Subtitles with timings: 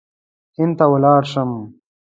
[0.55, 1.51] هند ته ولاړ شم.